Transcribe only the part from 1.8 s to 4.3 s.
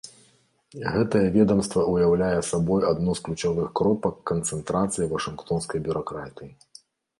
ўяўляе сабой адну з ключавых кропак